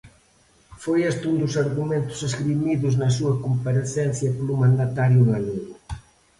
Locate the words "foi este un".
0.83-1.35